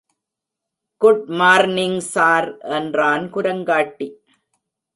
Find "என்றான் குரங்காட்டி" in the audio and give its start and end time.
2.71-4.09